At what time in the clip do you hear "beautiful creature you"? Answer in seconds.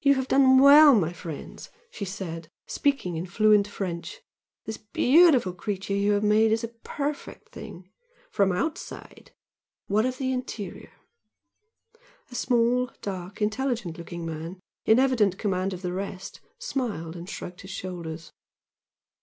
4.78-6.12